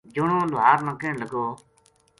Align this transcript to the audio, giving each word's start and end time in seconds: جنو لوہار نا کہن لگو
جنو 0.13 0.37
لوہار 0.51 0.79
نا 0.85 0.93
کہن 0.99 1.15
لگو 1.21 1.45